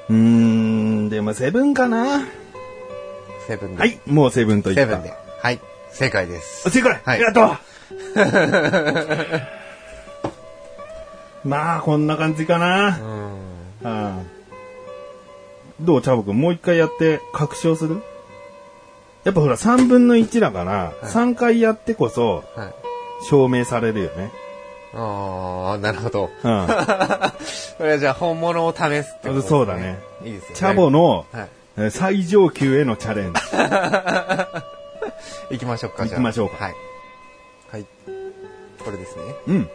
[0.10, 0.81] うーん、
[1.12, 2.26] でもセブンかな
[3.46, 3.80] セブンで。
[3.82, 4.94] はい、もうセブンと言った。
[4.94, 5.14] セブンで。
[5.42, 5.60] はい。
[5.92, 6.64] 正解です。
[6.66, 7.60] あ正解、はいやった
[11.44, 12.98] まあ、こんな感じかな。
[13.84, 13.92] うん。
[13.92, 14.28] うん
[15.82, 18.02] どうチャボくんもう一回やって確証する？
[19.26, 22.74] やっぱほら3分の1だから、3回やってこそはい。
[23.28, 24.32] 証明されるよね。
[24.94, 26.30] ああ、なるほど。
[26.44, 26.68] うん。
[27.78, 29.50] これはじゃあ本物を試すってことですね。
[29.50, 30.11] そうだね。
[30.26, 30.56] いいですよね。
[30.56, 31.50] チャボのはい。
[31.78, 33.40] えー最上級へのチャレンジ。
[35.52, 36.20] 行きましょうか、じゃあ。
[36.20, 36.76] 行きましょうかはい。
[37.72, 37.86] はい。
[38.84, 39.22] これですね。
[39.48, 39.70] うん。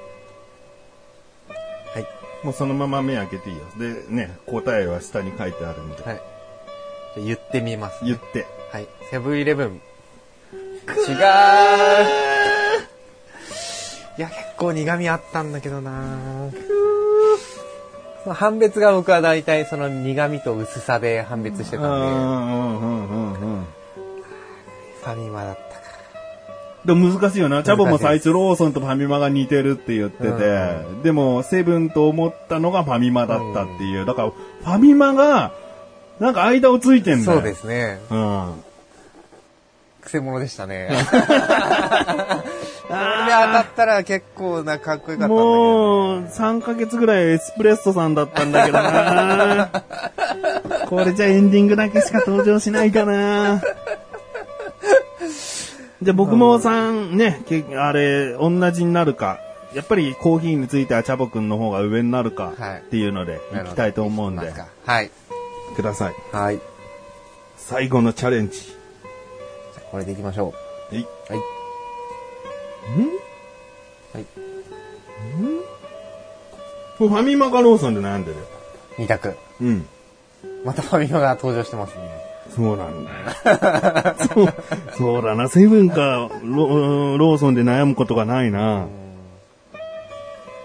[1.95, 2.07] はい。
[2.43, 3.63] もうそのまま目開けていいよ。
[3.79, 6.03] で、ね、答えは下に書いてあるんで。
[6.03, 6.21] はい。
[7.15, 8.47] じゃあ言ってみます、言って。
[8.71, 8.87] はい。
[9.11, 9.81] セブンイレブン。
[11.09, 11.17] 違う
[14.19, 16.51] いや、結構苦味あったんだけどな
[18.27, 23.65] その判別が僕は大体その苦味と薄さで判別してたんで、うんうんうんうんうん。
[25.01, 25.81] ファミマだったか。
[26.85, 27.63] でも難しいよな。
[27.63, 34.05] チャボも最初ローソンとファミマが似てるって言ってて、でもセブンと思ったのがファミマだったっていう。
[34.05, 35.53] だから、ファミマが、
[36.19, 37.39] なんか間をついてんだよ。
[37.39, 38.01] そうですね。
[38.11, 38.65] うん。
[40.01, 40.91] くせ者でしたね。
[42.89, 45.35] これで当たったら結構なかっこよかったんだけど。
[45.35, 49.69] もう、3ヶ月ぐらいエスプレッソさんだったんだけどな
[50.89, 53.61] これじゃエンディングだけしか登場しないかな。
[56.03, 59.41] じゃあ僕もさんね、けあれ、同じになるか。
[59.75, 64.53] やっぱりコーヒーについてはチャボくんの方が上になるかはいっていうので、いきたいと思うんで
[64.87, 65.11] はい。
[65.75, 66.15] ください。
[66.33, 66.57] はい。
[66.57, 66.63] じ
[67.57, 68.77] 最後のチャレンジ。
[69.91, 70.55] これでいきましょ
[70.91, 71.01] はい。
[71.01, 71.33] う。
[71.33, 71.56] はい。
[74.13, 74.25] はい。
[76.99, 78.45] これファミマかローソンで悩んでるよ。
[78.99, 79.35] 二択。
[79.61, 79.87] うん。
[80.65, 82.01] またファミマが登場してますね。
[82.55, 84.15] そうなんだよ。
[84.35, 84.55] そう、
[84.97, 85.49] そうだな。
[85.49, 88.87] セブンかロローソンで悩むことがないな。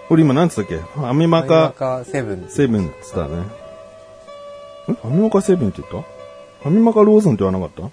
[0.08, 0.76] これ今何つったっけ？
[0.78, 2.46] ファミマファミマかかセブン。
[2.48, 3.36] セブンっつったね。
[3.36, 3.42] ん
[4.86, 6.08] ファミマかセブンって言った？
[6.62, 7.82] ファミマかローソンって言わなかった？
[7.82, 7.90] や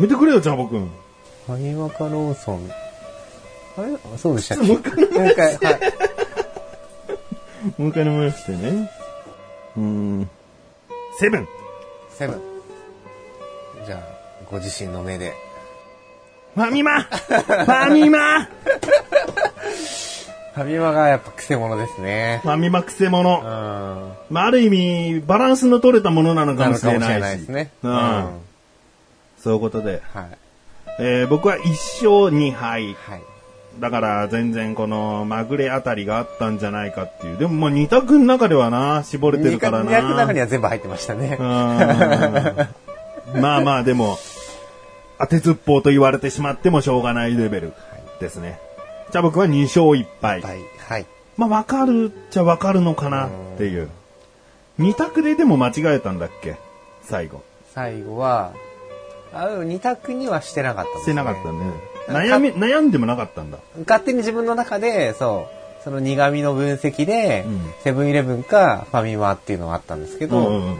[0.00, 0.88] めてくれよ、ジャボくん。
[1.46, 2.70] ファミマかローソン。
[3.80, 3.94] あれ？
[4.14, 4.66] あそうでしたっけ？
[4.66, 4.82] もう一
[5.34, 5.80] 回、はい。
[7.78, 8.90] もう一回飲みましてね。
[9.76, 10.30] うーん。
[11.18, 11.48] セブン
[12.10, 12.40] セブン。
[13.86, 14.00] じゃあ、
[14.50, 15.34] ご自身の目で。
[16.54, 18.44] ファミマファミマ
[20.52, 22.40] ファミマがやっぱ癖者ですね。
[22.42, 23.38] ファミマくせう者。
[23.38, 23.42] ん。
[24.30, 27.26] まあ、ある意味、バランスの取れたものなのかもしれなのかもしれな。
[27.28, 27.70] ないですね。
[27.84, 27.88] う。
[27.88, 28.40] うんん。
[29.42, 30.02] そういうことで。
[30.12, 30.26] はい。
[30.98, 32.94] えー僕は1勝2敗。
[32.94, 33.22] はい。
[33.78, 37.38] だから全然このまぐれあたりがあったんじゃないかっていう。
[37.38, 39.90] でもまあ2択の中ではな、絞れてるからな。
[39.90, 42.68] 200の中には全部入ってましたねま
[43.56, 44.18] あまあでも、
[45.18, 47.72] 当てずっぽうと言われてしまってもしょうがないレベル
[48.18, 48.58] ですね。
[49.12, 50.42] じゃあ僕は2勝1敗。
[50.42, 50.58] はい。
[50.78, 51.06] はい。
[51.36, 53.88] まあわかるっちゃわかるのかなっていう。
[54.78, 56.56] 2択ででも間違えたんだっけ？
[57.02, 57.42] 最後。
[57.74, 58.52] 最後は、
[59.32, 61.02] あ、でも二択にはしてなかったですね。
[61.02, 61.58] してなかったね。
[62.10, 63.58] うん悩み、悩んでもなかったんだ。
[63.86, 65.48] 勝手に自分の中で、そ
[65.80, 70.78] う、その苦味の分析でうん、セブンイレブンかファミマっていうのがあったんですけど、うんうんうん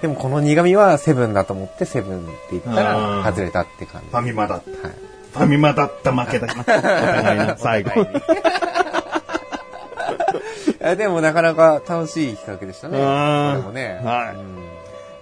[0.00, 4.08] でもこの苦味はセブンだと思ってセブンって言ったうんら外れたって感じ。
[4.08, 4.70] ファミマだった。
[4.70, 4.96] はい。
[5.32, 6.60] ファミマだった負けだな。
[6.64, 8.06] お互 最後。
[10.96, 12.96] でもなかなか楽しい企画でしたね。
[12.96, 14.00] これもね。
[14.02, 14.70] はいうん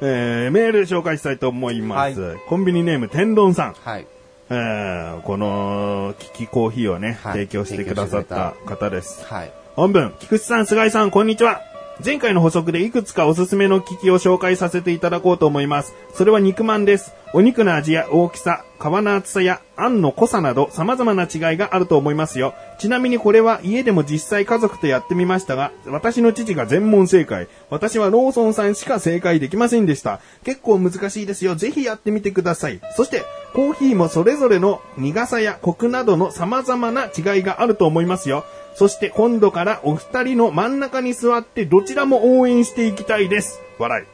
[0.01, 2.21] えー、メール紹介したいと思います。
[2.21, 3.75] はコンビニネーム天丼さん。
[3.85, 4.07] はい。
[4.51, 9.25] えー、この、キキコーヒーをね、はい提供してくださった方です。
[9.27, 9.53] はい。
[9.77, 11.63] 本文、菊池さん、菅井さん、こんにちは。
[12.05, 15.95] 前回の補足でいくつかおすすめの機器を紹介させていただこうと思います。
[16.15, 17.13] それは肉まんです。
[17.35, 22.55] お肉の味や大きさ、皮の厚さやあんの濃さなど様々な違いがあると思いますよ。
[22.79, 27.49] ちなみにこれは家でも実際家族とやってみましたが、私の父が全問正解。
[27.69, 30.21] 私はローソンさんしか正解できませんでした。
[30.45, 31.57] 結構難しいですよ。
[31.57, 32.81] ぜひやってみてください。
[32.97, 38.45] そして、コーヒーもそれぞれの苦さやコクなどの様々な違いがあると思いますよ。
[38.75, 43.61] そして今度からお二人の真ん中に座ってどちらも応援していきたいです。
[43.79, 44.07] 笑い。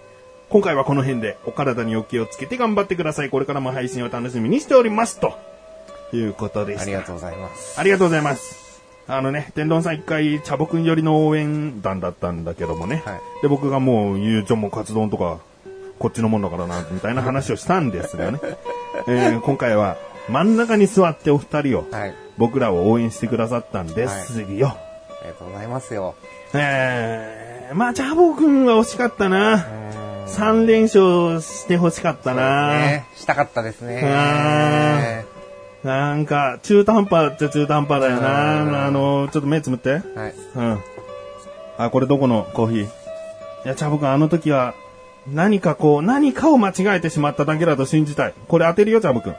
[0.49, 3.31] 今回はこの辺でお体にお気をつけて頑張ってください。
[3.31, 5.21] これからも配信を楽しみにしております。
[5.21, 5.35] と
[6.13, 6.83] いうことでした。
[6.83, 7.81] ありがとうございます。
[7.81, 8.65] ありがとうございます。
[9.07, 13.03] あのね、天丼さん一回、チャボくん寄りの応援団だったんだけどもね。
[13.05, 15.41] はいで、僕がもう、ゆうちょもカツ丼とか、
[15.99, 18.39] こっちのもんだからな、みたいな話をしたんですがね。
[19.09, 19.97] えー今回は、
[20.29, 22.15] 真ん中に座ってお二人を、はい。
[22.39, 24.47] 僕らを応援してくださったんですよ。
[24.47, 26.15] ありがとうございますよ。
[26.55, 29.55] えー、まあ、チャボくんは惜しかったな。
[29.55, 29.95] うーん
[30.27, 32.71] 3連勝して欲しかったな。
[32.79, 33.05] ね。
[33.15, 34.01] したかったですね。
[34.05, 35.23] あ
[35.87, 38.87] なんか、中途半端っちゃ中途半端だようんな。
[38.87, 39.91] あの、ちょっと目つむって。
[39.91, 40.03] はい。
[40.57, 40.79] うん。
[41.77, 42.85] あ、これどこのコーヒー？
[42.85, 42.89] い
[43.67, 44.75] や、チャボくんあの時は、
[45.27, 48.35] 何かこう、何かを間違えてしまっただけだと信じたい。
[48.49, 49.37] これ当てるよ、チャボくん。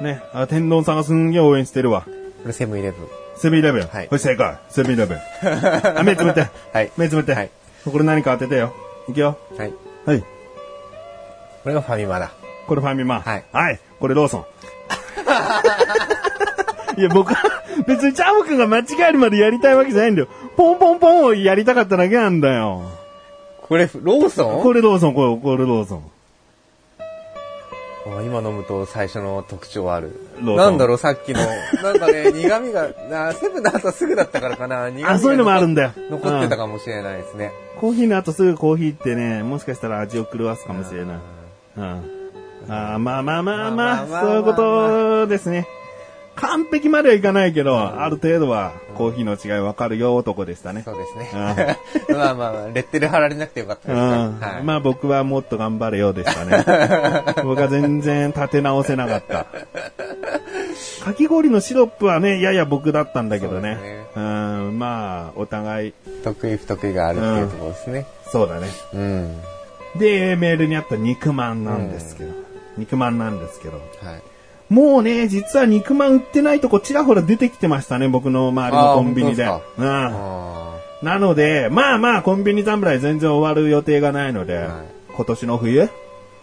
[0.00, 0.22] ね。
[0.32, 2.02] あ、天丼さんがすんげえ応援してるわ。
[2.02, 2.08] こ
[2.46, 3.08] れセブンイレブン。
[3.36, 3.86] セブンイレブン。
[3.86, 4.58] はいこれ正解。
[4.68, 5.18] セブンイレブン。
[5.98, 6.48] あ、目つむって。
[6.72, 6.90] はい。
[6.96, 7.34] 目つむって。
[7.34, 7.50] はい
[7.90, 8.72] これ何か当ててよ。
[9.08, 9.36] いくよ。
[9.56, 9.72] はい。
[10.06, 10.20] はい。
[10.20, 12.30] これがファミマだ。
[12.66, 13.20] これファミマ。
[13.20, 13.80] はいはい。
[13.98, 14.44] これローソン。
[17.00, 17.42] いや、僕は、
[17.86, 20.28] 別にチャボくんが間違えるまでやりたいわけじゃないんだよ。
[20.56, 22.82] ポンポンポンをやりたかっただけなんだよ。
[23.72, 24.62] これ、ローソン？
[24.62, 26.10] これローソン、これ、これローソン。
[28.04, 30.14] あ今飲むと最初の特徴ある。
[30.42, 31.40] なんだろう、さっきの。
[31.82, 34.90] なんかね、 苦味が、なセブンの後すぐだったからかな。
[34.90, 35.92] 苦味があ、そういうのもあるんだよ。
[36.10, 37.50] 残ってたかもしれないですね。
[37.76, 41.16] うんコーヒーの後すぐコーヒーってね、もしかしたら味を狂わすかもしれない。
[41.78, 41.84] うん。
[42.68, 45.66] あ、まあまあまあまあそういうことですね。
[46.42, 50.82] 完璧まではいかないけど、ある程度はコーヒーの違い分かるよ男でしたね。
[50.84, 51.78] そうですね。
[52.10, 54.16] まあまあまあ、レッテル貼られなくてよかったうですね。
[54.16, 54.62] んはい。
[54.64, 56.64] まあ僕はもっと頑張れよでしたね。
[57.44, 59.46] 僕は全然立て直せなかった。
[61.04, 63.76] かき氷のシロップはね、やや僕だったんだけどね。
[63.76, 68.06] ねうん、まあ、お互い、得意不得意があるっていうところですね。
[68.32, 68.66] そうだね。
[68.92, 69.40] うん。
[69.96, 72.32] で、メールにあった肉まんなんですけど、
[72.76, 74.22] 肉まんなんですけど、はい。
[74.72, 79.44] もうね、実は肉まん売ってないとこちらほら出てきてましたね、僕の周りのコンビニで。
[79.44, 84.68] あー本うんあなので、まあまあ、コンビニ侍全然終わる予定がないので、はい
[85.14, 85.90] 今年の冬、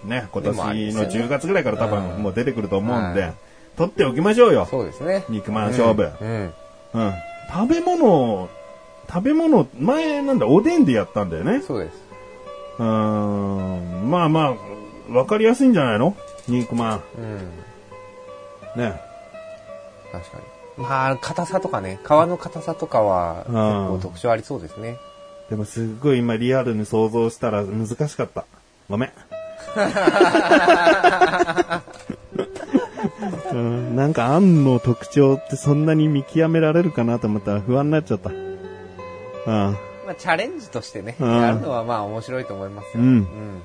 [0.03, 3.33] ね、今年のですよね10月ぐらいから多分うんもう出てくると思うんで、はい
[3.77, 4.69] 取っておきましょうよー。
[4.69, 5.23] そうですね。
[5.29, 6.11] 肉まん勝負。
[6.21, 6.53] うん。
[6.93, 7.13] うん。
[7.49, 8.49] 食べ物、
[9.07, 11.61] 食べ物、前なんだ、おでんでやったんだよね。
[11.61, 11.95] そうです。
[12.77, 14.11] うーん。
[14.11, 14.57] まあま
[15.09, 16.13] あ、わかりやすいんじゃないの？
[16.49, 17.01] 肉まん。
[17.17, 17.49] うん。
[18.75, 19.01] ね。
[20.11, 20.83] 確かに。
[20.83, 24.97] まあ、硬さとかね、皮の硬さとかは結構特徴ありそうですね。
[25.49, 28.45] でもすっごい今リアルに想像したら難しかった。
[28.89, 29.11] ごめん。
[33.51, 38.29] うん、なんかあんの特徴ってそんなに見極められるかなと思ったら不安になっちゃった。
[38.29, 38.35] うん。
[39.45, 39.77] ま
[40.11, 43.03] あ、チャレンジとしてね、うんやるのはまあ面白いと思いますよ。
[43.03, 43.61] うんうん。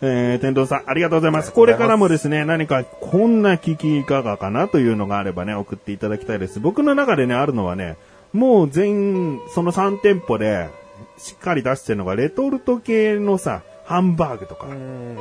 [0.00, 1.52] えー、天童さん、ありがとうございます。
[1.52, 6.60] これからもですね、何かこんな聞きいかがかなというのがあればね、送っていただきたいです。
[6.60, 7.96] 僕の中でね、あるのはね、
[8.32, 10.68] もう全、その3店舗で、
[11.16, 15.16] しっかり出してるのが、レトルト系のさ、ハンバーグとか、うん。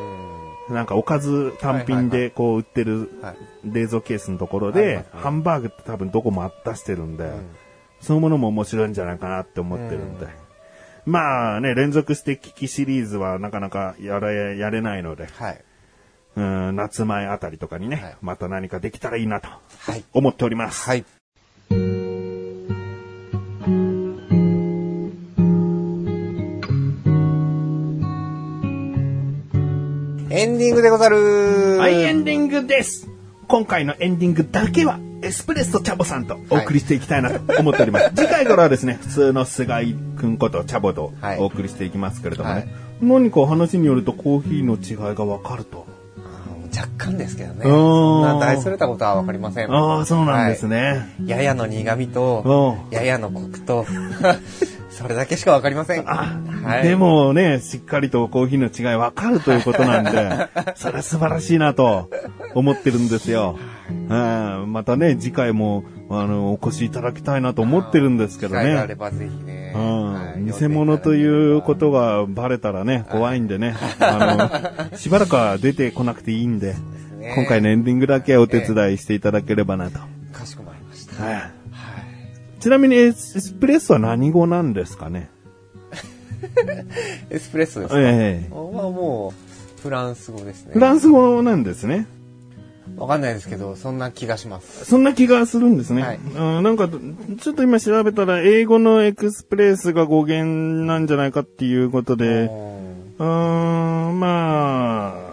[0.70, 3.38] なんかおかず単品でこう売ってるはい。
[3.64, 7.32] 冷蔵ケースのところでハンバーグって多分どこも出してるんで、ん
[8.02, 10.28] そういうものも面白いんじゃないかなって思ってるんで。
[11.08, 15.64] うんまあね、連続して聞きシリーズはなかなかやれ、やれないので、はい。
[16.36, 20.04] うん、夏前あたりとかにね、はいまた何かできたらいいなとはい。
[20.14, 20.88] 思っております。
[20.88, 21.06] はい。
[30.30, 33.08] エンディングでござるはい、エンディングです。
[33.48, 38.12] 今回のエンディングだけは、エスプレッソチャボさんとお送りしていきたいなと思っております。
[38.16, 42.68] 次回からはですね、普通の菅井くんことチャボとはいお送りしていきますけれどもね、はい
[43.00, 45.86] 何か話によるとコーヒーの違いがわかると。
[46.76, 47.62] 若干ですけどね。
[47.64, 49.72] うんそんな大それたことはわかりません。
[49.72, 51.08] ああ、そうなんですね。
[51.20, 51.28] ね。
[51.28, 53.86] ややの苦味と、うんややのコクと、
[54.98, 56.10] それだけしかわかりません。
[56.10, 62.10] あ、はいでもね、しっかりとコーヒーの違いわかるということなんで、 それは素晴らしいなと
[62.56, 63.60] 思ってるんですよ。
[63.90, 68.96] うん、またね、次回も、あの、お越しいただきたいなと思ってるんですけど機会があれね。
[68.96, 69.74] ばぜひね。
[69.76, 73.76] うんはい偽物ということがバレたらね、怖いんでね。
[74.00, 76.74] あの、しばらくは出てこなくていいんで、
[77.20, 80.00] ね今回のエンディングだけお手伝いしていただければなと。
[80.32, 81.24] かしこまりました。
[81.24, 81.57] はいはい。
[82.60, 85.30] ちなみにエスプレッソは何語なんですかね？
[87.30, 89.34] エスプレッソですか、ええまあも
[89.78, 90.74] う、フランス語ですね。
[90.74, 92.08] フランス語なんですね。
[92.96, 94.86] わかんないですけど、そんな気がします。
[94.86, 96.02] そんな気がするんですね。
[96.02, 102.46] はいうんなんか、ちょっと今調べたら、英語のエクスプレスが語源なんじゃないかっていうことで、
[103.20, 105.27] うーん、まあ、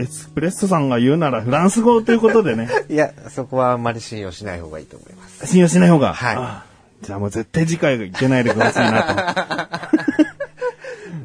[0.00, 5.46] エスプレッソさんが言うならフランス語ということでね、 いや、そこはあんまり信用しない方がいいと思います。
[5.46, 6.12] 信用しない方が。
[6.14, 6.64] はいあ
[7.02, 9.88] じゃあもう絶対次回がいけないでくださいな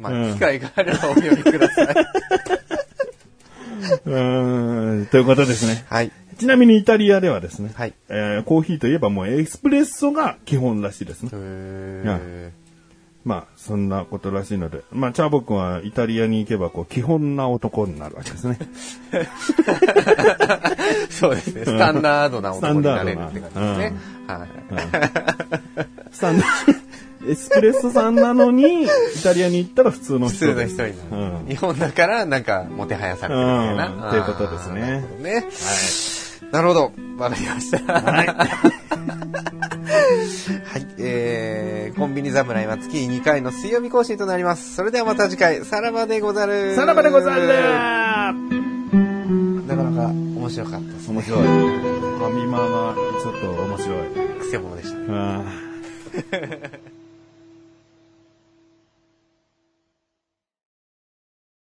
[0.00, 1.86] まあ、うん機会があればお読みください。
[1.94, 2.00] と。
[4.06, 5.84] うーん、ということですね。
[5.90, 6.10] はい。
[6.38, 11.30] ちなみにイタリアではですね、はいえーコーヒーといえばもうエスプレッソが基本らしいですね。
[11.32, 12.52] へ
[13.26, 18.56] まあ、そんなことらしいので、まあ、チャーボくんはイタリアに行けば、こう、基本な男になるわけですね。
[19.10, 19.26] ー
[21.10, 21.64] そうですね。
[21.64, 23.92] スタンダードな男になれるって感じですね。
[24.28, 24.48] はい。
[26.12, 26.44] スタンダ
[27.28, 28.86] エスプレッソさんなのに、イ
[29.24, 30.66] タリアに行ったら普通の人普通の。
[30.68, 31.22] 人になる。
[31.40, 33.86] うん日本だから、なんか、もてはやされてるみたいな。
[33.88, 35.44] うんっていうことですねなるほどね。
[36.52, 36.92] なるほど。
[37.18, 37.92] わかりました。
[37.92, 39.66] はい。
[40.64, 40.86] はい。
[40.98, 44.74] えー、コンビニ侍は月2回の水曜日更新となります。
[44.74, 46.74] それではまた次回、さらばでござる。
[46.74, 47.54] さらばでござるな
[49.76, 51.10] かなか面白かったです。
[51.10, 51.40] 面白い。
[51.40, 53.98] ファミマがちょっと面白い。
[54.38, 55.04] くせ者でしたね。
[55.08, 55.44] うん